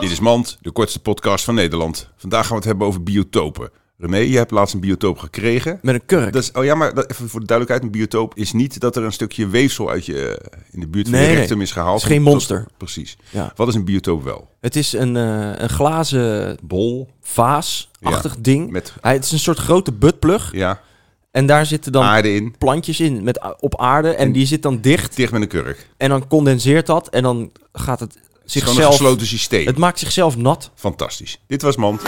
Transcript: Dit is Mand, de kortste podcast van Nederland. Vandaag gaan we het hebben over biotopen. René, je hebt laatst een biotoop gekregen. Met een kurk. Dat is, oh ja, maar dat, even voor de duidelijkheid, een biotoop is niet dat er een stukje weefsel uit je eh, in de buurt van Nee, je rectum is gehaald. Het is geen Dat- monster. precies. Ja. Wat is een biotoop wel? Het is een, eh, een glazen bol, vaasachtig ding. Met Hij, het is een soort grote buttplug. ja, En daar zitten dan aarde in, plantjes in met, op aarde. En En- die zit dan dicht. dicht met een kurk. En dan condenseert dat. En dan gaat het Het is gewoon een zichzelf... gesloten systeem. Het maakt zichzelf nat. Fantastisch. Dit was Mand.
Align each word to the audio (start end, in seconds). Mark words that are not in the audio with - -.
Dit 0.00 0.10
is 0.12 0.20
Mand, 0.20 0.58
de 0.60 0.70
kortste 0.70 1.00
podcast 1.00 1.44
van 1.44 1.54
Nederland. 1.54 2.10
Vandaag 2.16 2.40
gaan 2.42 2.50
we 2.50 2.56
het 2.56 2.64
hebben 2.64 2.86
over 2.86 3.02
biotopen. 3.02 3.70
René, 3.98 4.16
je 4.16 4.36
hebt 4.36 4.50
laatst 4.50 4.74
een 4.74 4.80
biotoop 4.80 5.18
gekregen. 5.18 5.78
Met 5.82 5.94
een 5.94 6.06
kurk. 6.06 6.32
Dat 6.32 6.42
is, 6.42 6.52
oh 6.52 6.64
ja, 6.64 6.74
maar 6.74 6.94
dat, 6.94 7.10
even 7.10 7.28
voor 7.28 7.40
de 7.40 7.46
duidelijkheid, 7.46 7.92
een 7.92 7.98
biotoop 7.98 8.34
is 8.36 8.52
niet 8.52 8.80
dat 8.80 8.96
er 8.96 9.02
een 9.02 9.12
stukje 9.12 9.46
weefsel 9.48 9.90
uit 9.90 10.06
je 10.06 10.28
eh, 10.36 10.58
in 10.70 10.80
de 10.80 10.86
buurt 10.88 11.08
van 11.08 11.18
Nee, 11.18 11.30
je 11.30 11.36
rectum 11.36 11.60
is 11.60 11.72
gehaald. 11.72 12.02
Het 12.02 12.02
is 12.10 12.16
geen 12.16 12.24
Dat- 12.24 12.32
monster. 12.32 12.66
precies. 12.76 13.16
Ja. 13.30 13.52
Wat 13.56 13.68
is 13.68 13.74
een 13.74 13.84
biotoop 13.84 14.24
wel? 14.24 14.48
Het 14.60 14.76
is 14.76 14.92
een, 14.92 15.16
eh, 15.16 15.50
een 15.56 15.68
glazen 15.68 16.56
bol, 16.62 17.08
vaasachtig 17.22 18.36
ding. 18.40 18.70
Met 18.70 18.92
Hij, 19.00 19.12
het 19.12 19.24
is 19.24 19.32
een 19.32 19.38
soort 19.38 19.58
grote 19.58 19.92
buttplug. 19.92 20.52
ja, 20.52 20.80
En 21.34 21.46
daar 21.46 21.66
zitten 21.66 21.92
dan 21.92 22.02
aarde 22.02 22.34
in, 22.34 22.54
plantjes 22.58 23.00
in 23.00 23.24
met, 23.24 23.54
op 23.60 23.80
aarde. 23.80 24.08
En 24.08 24.26
En- 24.26 24.32
die 24.32 24.46
zit 24.46 24.62
dan 24.62 24.80
dicht. 24.80 25.16
dicht 25.16 25.32
met 25.32 25.42
een 25.42 25.48
kurk. 25.48 25.88
En 25.96 26.08
dan 26.08 26.26
condenseert 26.28 26.86
dat. 26.86 27.08
En 27.08 27.22
dan 27.22 27.50
gaat 27.72 28.00
het 28.00 28.14
Het 28.14 28.22
is 28.44 28.52
gewoon 28.52 28.68
een 28.68 28.74
zichzelf... 28.74 28.96
gesloten 28.96 29.26
systeem. 29.26 29.66
Het 29.66 29.78
maakt 29.78 29.98
zichzelf 29.98 30.36
nat. 30.36 30.70
Fantastisch. 30.74 31.40
Dit 31.46 31.62
was 31.62 31.76
Mand. 31.76 32.02